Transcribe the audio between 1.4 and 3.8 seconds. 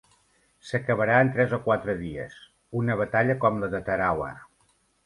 o quatre dies– una batalla com la